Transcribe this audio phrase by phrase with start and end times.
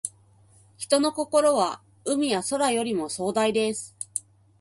[0.77, 3.95] 人の心は、海や空よりも壮大です。